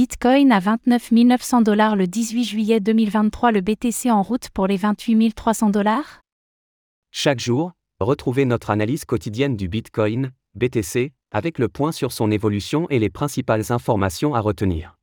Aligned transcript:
Bitcoin 0.00 0.50
à 0.50 0.60
29 0.60 1.12
900 1.12 1.60
dollars 1.60 1.94
le 1.94 2.06
18 2.06 2.44
juillet 2.44 2.80
2023, 2.80 3.52
le 3.52 3.60
BTC 3.60 4.10
en 4.10 4.22
route 4.22 4.48
pour 4.48 4.66
les 4.66 4.78
28 4.78 5.34
300 5.34 5.68
dollars? 5.68 6.22
Chaque 7.10 7.38
jour, 7.38 7.72
retrouvez 8.00 8.46
notre 8.46 8.70
analyse 8.70 9.04
quotidienne 9.04 9.58
du 9.58 9.68
Bitcoin, 9.68 10.30
BTC, 10.54 11.12
avec 11.32 11.58
le 11.58 11.68
point 11.68 11.92
sur 11.92 12.12
son 12.12 12.30
évolution 12.30 12.86
et 12.88 12.98
les 12.98 13.10
principales 13.10 13.72
informations 13.72 14.34
à 14.34 14.40
retenir. 14.40 14.96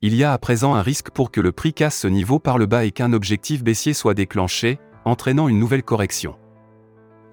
Il 0.00 0.14
y 0.14 0.24
a 0.24 0.32
à 0.32 0.38
présent 0.38 0.74
un 0.74 0.80
risque 0.80 1.10
pour 1.10 1.30
que 1.30 1.42
le 1.42 1.52
prix 1.52 1.74
casse 1.74 1.98
ce 1.98 2.08
niveau 2.08 2.38
par 2.38 2.56
le 2.56 2.64
bas 2.64 2.86
et 2.86 2.90
qu'un 2.90 3.12
objectif 3.12 3.62
baissier 3.62 3.92
soit 3.92 4.14
déclenché, 4.14 4.78
entraînant 5.04 5.48
une 5.48 5.58
nouvelle 5.58 5.82
correction. 5.82 6.38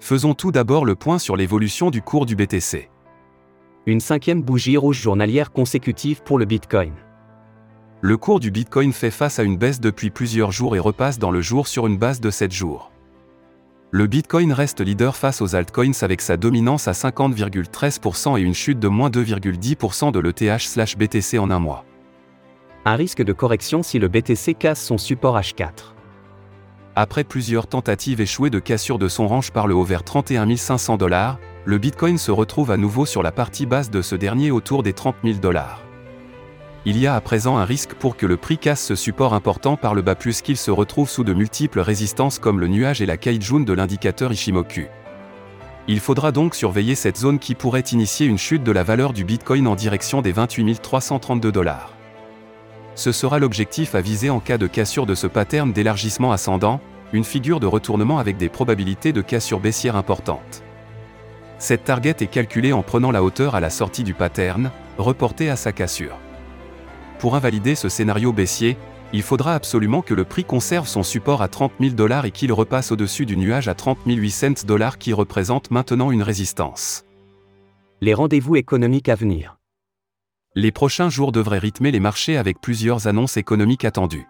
Faisons 0.02 0.34
tout 0.34 0.50
d'abord 0.50 0.84
le 0.84 0.96
point 0.96 1.20
sur 1.20 1.36
l'évolution 1.36 1.92
du 1.92 2.02
cours 2.02 2.26
du 2.26 2.34
BTC. 2.34 2.90
Une 3.86 4.00
cinquième 4.00 4.42
bougie 4.42 4.76
rouge 4.76 5.00
journalière 5.00 5.52
consécutive 5.52 6.24
pour 6.24 6.40
le 6.40 6.44
Bitcoin. 6.44 6.92
Le 8.00 8.16
cours 8.16 8.40
du 8.40 8.50
Bitcoin 8.50 8.92
fait 8.92 9.12
face 9.12 9.38
à 9.38 9.44
une 9.44 9.56
baisse 9.56 9.78
depuis 9.78 10.10
plusieurs 10.10 10.50
jours 10.50 10.74
et 10.74 10.80
repasse 10.80 11.20
dans 11.20 11.30
le 11.30 11.40
jour 11.40 11.68
sur 11.68 11.86
une 11.86 11.98
base 11.98 12.20
de 12.20 12.30
7 12.30 12.50
jours. 12.50 12.90
Le 13.92 14.08
Bitcoin 14.08 14.52
reste 14.52 14.80
leader 14.80 15.14
face 15.14 15.40
aux 15.40 15.54
altcoins 15.54 16.02
avec 16.02 16.20
sa 16.20 16.36
dominance 16.36 16.88
à 16.88 16.92
50,13% 16.92 18.40
et 18.40 18.42
une 18.42 18.54
chute 18.54 18.80
de 18.80 18.88
moins 18.88 19.08
2,10% 19.08 20.10
de 20.10 20.18
l'ETH/BTC 20.18 21.38
en 21.38 21.48
un 21.52 21.60
mois 21.60 21.84
un 22.84 22.96
risque 22.96 23.22
de 23.22 23.32
correction 23.32 23.84
si 23.84 24.00
le 24.00 24.08
BTC 24.08 24.54
casse 24.54 24.84
son 24.84 24.98
support 24.98 25.38
H4. 25.38 25.94
Après 26.94 27.24
plusieurs 27.24 27.68
tentatives 27.68 28.20
échouées 28.20 28.50
de 28.50 28.58
cassure 28.58 28.98
de 28.98 29.08
son 29.08 29.26
range 29.26 29.50
par 29.50 29.66
le 29.66 29.74
haut 29.74 29.82
vers 29.82 30.04
31 30.04 30.54
500 30.54 30.98
dollars, 30.98 31.38
le 31.64 31.78
Bitcoin 31.78 32.18
se 32.18 32.30
retrouve 32.30 32.70
à 32.70 32.76
nouveau 32.76 33.06
sur 33.06 33.22
la 33.22 33.32
partie 33.32 33.64
basse 33.64 33.90
de 33.90 34.02
ce 34.02 34.14
dernier 34.14 34.50
autour 34.50 34.82
des 34.82 34.92
30 34.92 35.16
000 35.24 35.38
dollars. 35.38 35.80
Il 36.84 36.98
y 36.98 37.06
a 37.06 37.14
à 37.14 37.20
présent 37.22 37.56
un 37.56 37.64
risque 37.64 37.94
pour 37.94 38.18
que 38.18 38.26
le 38.26 38.36
prix 38.36 38.58
casse 38.58 38.84
ce 38.84 38.94
support 38.94 39.32
important 39.32 39.76
par 39.76 39.94
le 39.94 40.02
bas 40.02 40.16
plus 40.16 40.42
qu'il 40.42 40.58
se 40.58 40.70
retrouve 40.70 41.08
sous 41.08 41.24
de 41.24 41.32
multiples 41.32 41.80
résistances 41.80 42.38
comme 42.38 42.60
le 42.60 42.68
nuage 42.68 43.00
et 43.00 43.06
la 43.06 43.16
Kaijun 43.16 43.60
de 43.60 43.72
l'indicateur 43.72 44.30
Ishimoku. 44.30 44.88
Il 45.88 45.98
faudra 45.98 46.30
donc 46.30 46.54
surveiller 46.54 46.94
cette 46.94 47.16
zone 47.16 47.38
qui 47.38 47.54
pourrait 47.54 47.80
initier 47.80 48.26
une 48.26 48.38
chute 48.38 48.64
de 48.64 48.72
la 48.72 48.82
valeur 48.82 49.14
du 49.14 49.24
Bitcoin 49.24 49.66
en 49.66 49.76
direction 49.76 50.20
des 50.20 50.32
28 50.32 50.82
332 50.82 51.52
dollars. 51.52 51.94
Ce 52.94 53.12
sera 53.12 53.38
l'objectif 53.38 53.94
à 53.94 54.00
viser 54.00 54.30
en 54.30 54.40
cas 54.40 54.58
de 54.58 54.66
cassure 54.66 55.06
de 55.06 55.14
ce 55.14 55.26
pattern 55.26 55.72
d'élargissement 55.72 56.32
ascendant, 56.32 56.80
une 57.12 57.24
figure 57.24 57.60
de 57.60 57.66
retournement 57.66 58.18
avec 58.18 58.36
des 58.36 58.48
probabilités 58.48 59.12
de 59.12 59.22
cassure 59.22 59.60
baissière 59.60 59.96
importantes. 59.96 60.62
Cette 61.58 61.84
target 61.84 62.16
est 62.20 62.30
calculée 62.30 62.72
en 62.72 62.82
prenant 62.82 63.10
la 63.10 63.22
hauteur 63.22 63.54
à 63.54 63.60
la 63.60 63.70
sortie 63.70 64.02
du 64.02 64.14
pattern, 64.14 64.70
reportée 64.98 65.48
à 65.48 65.56
sa 65.56 65.72
cassure. 65.72 66.18
Pour 67.18 67.36
invalider 67.36 67.74
ce 67.74 67.88
scénario 67.88 68.32
baissier, 68.32 68.76
il 69.12 69.22
faudra 69.22 69.54
absolument 69.54 70.02
que 70.02 70.14
le 70.14 70.24
prix 70.24 70.44
conserve 70.44 70.88
son 70.88 71.02
support 71.02 71.42
à 71.42 71.48
30 71.48 71.72
000 71.80 71.94
dollars 71.94 72.24
et 72.24 72.30
qu'il 72.30 72.52
repasse 72.52 72.92
au-dessus 72.92 73.26
du 73.26 73.36
nuage 73.36 73.68
à 73.68 73.74
30 73.74 73.98
800 74.06 74.66
dollars 74.66 74.98
qui 74.98 75.12
représente 75.12 75.70
maintenant 75.70 76.10
une 76.10 76.22
résistance. 76.22 77.04
Les 78.00 78.14
rendez-vous 78.14 78.56
économiques 78.56 79.08
à 79.08 79.14
venir. 79.14 79.56
Les 80.54 80.70
prochains 80.70 81.08
jours 81.08 81.32
devraient 81.32 81.58
rythmer 81.58 81.90
les 81.92 82.00
marchés 82.00 82.36
avec 82.36 82.60
plusieurs 82.60 83.06
annonces 83.06 83.38
économiques 83.38 83.86
attendues. 83.86 84.28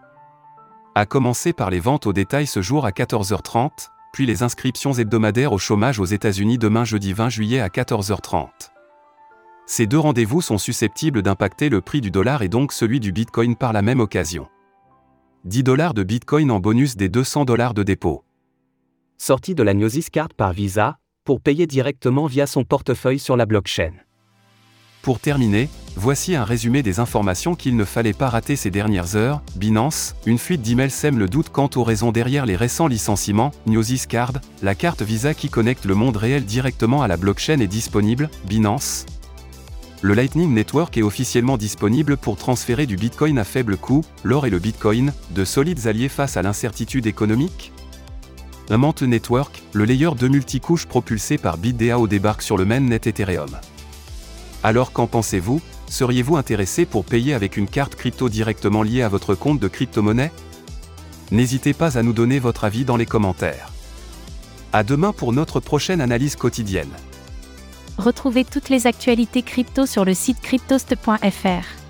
À 0.95 1.05
commencer 1.05 1.53
par 1.53 1.69
les 1.69 1.81
ventes 1.81 2.07
au 2.07 2.13
détail 2.13 2.47
ce 2.47 2.63
jour 2.63 2.87
à 2.87 2.91
14h30, 2.91 3.89
puis 4.13 4.25
les 4.25 4.45
inscriptions 4.45 4.93
hebdomadaires 4.93 5.53
au 5.53 5.59
chômage 5.59 5.99
aux 5.99 6.05
États-Unis 6.05 6.59
demain 6.59 6.85
jeudi 6.85 7.13
20 7.13 7.29
juillet 7.29 7.59
à 7.59 7.67
14h30. 7.67 8.51
Ces 9.67 9.89
deux 9.89 9.99
rendez-vous 9.99 10.43
sont 10.43 10.59
susceptibles 10.59 11.23
d'impacter 11.23 11.69
le 11.69 11.81
prix 11.81 12.01
du 12.01 12.13
dollar 12.13 12.43
et 12.43 12.49
donc 12.49 12.73
celui 12.73 13.01
du 13.01 13.11
Bitcoin 13.11 13.57
par 13.57 13.73
la 13.73 13.83
même 13.83 13.99
occasion. 13.99 14.47
10 15.45 15.65
dollars 15.65 15.95
de 15.95 16.05
Bitcoin 16.05 16.53
en 16.53 16.61
bonus 16.61 16.95
des 16.95 17.09
200 17.09 17.47
dollars 17.47 17.75
de 17.75 17.83
dépôt. 17.83 18.23
Sortie 19.19 19.57
de 19.57 19.65
la 19.65 19.75
Gnosis 19.75 20.09
Card 20.09 20.29
par 20.37 20.53
Visa, 20.53 20.99
pour 21.25 21.41
payer 21.41 21.67
directement 21.67 22.27
via 22.27 22.47
son 22.47 22.63
portefeuille 22.63 23.19
sur 23.19 23.37
la 23.37 23.47
blockchain. 23.47 23.95
Pour 25.03 25.19
terminer, 25.19 25.69
voici 25.97 26.37
un 26.37 26.45
résumé 26.45 26.85
des 26.85 27.01
informations 27.01 27.57
qu'il 27.57 27.77
ne 27.77 27.85
fallait 27.85 28.13
pas 28.13 28.29
rater 28.29 28.55
ces 28.55 28.71
dernières 28.71 29.17
heures. 29.17 29.43
Binance, 29.57 30.15
une 30.27 30.39
fuite 30.39 30.63
d'emails 30.63 30.93
sème 30.93 31.19
le 31.19 31.29
doute 31.29 31.49
quant 31.49 31.69
aux 31.75 31.83
raisons 31.83 32.13
derrière 32.13 32.47
les 32.47 32.55
récents 32.55 32.87
licenciements. 32.87 33.51
Gnosis 33.67 34.07
Card, 34.07 34.35
la 34.63 34.77
carte 34.77 35.03
Visa 35.03 35.35
qui 35.35 35.49
connecte 35.49 35.87
le 35.87 35.97
monde 35.97 36.17
réel 36.17 36.45
directement 36.45 37.03
à 37.03 37.09
la 37.09 37.17
blockchain 37.17 37.59
est 37.59 37.67
disponible. 37.67 38.31
Binance. 38.45 39.05
Le 40.03 40.15
Lightning 40.15 40.55
Network 40.55 40.97
est 40.97 41.03
officiellement 41.03 41.57
disponible 41.57 42.17
pour 42.17 42.37
transférer 42.37 42.87
du 42.87 42.95
Bitcoin 42.95 43.41
à 43.41 43.45
faible 43.45 43.77
coût, 43.77 44.05
l'or 44.23 44.47
et 44.47 44.51
le 44.51 44.61
Bitcoin, 44.61 45.13
de 45.33 45.45
solides 45.45 45.89
alliés 45.89 46.09
face 46.09 46.37
à 46.37 46.43
l'incertitude 46.43 47.07
économique 47.07 47.73
Amant 48.71 48.95
Network, 49.03 49.63
le 49.73 49.85
layer 49.85 50.15
de 50.17 50.29
multicouches 50.29 50.87
propulsé 50.87 51.39
par 51.39 51.59
BitDAO 51.59 52.07
débarque 52.07 52.43
sur 52.43 52.57
le 52.57 52.65
mainnet 52.65 53.01
Ethereum. 53.05 53.51
Alors 54.63 54.93
qu'en 54.93 55.07
pensez-vous? 55.07 55.61
Seriez-vous 55.89 56.37
intéressé 56.37 56.87
pour 56.87 57.05
payer 57.05 57.35
avec 57.35 57.57
une 57.57 57.67
carte 57.67 57.97
crypto 57.97 58.29
directement 58.29 58.83
liée 58.83 59.03
à 59.03 59.09
votre 59.09 59.35
compte 59.35 59.59
de 59.59 59.69
crypto-monnaie? 59.69 60.33
N'hésitez 61.31 61.75
pas 61.75 61.99
à 61.99 62.03
nous 62.03 62.13
donner 62.13 62.39
votre 62.39 62.65
avis 62.65 62.85
dans 62.85 62.97
les 62.97 63.07
commentaires. 63.07 63.71
À 64.73 64.85
demain 64.85 65.13
pour 65.13 65.33
notre 65.33 65.61
prochaine 65.61 66.01
analyse 66.01 66.37
quotidienne. 66.37 66.91
Retrouvez 67.99 68.45
toutes 68.45 68.69
les 68.69 68.87
actualités 68.87 69.43
crypto 69.43 69.85
sur 69.85 70.05
le 70.05 70.15
site 70.15 70.41
cryptost.fr. 70.41 71.82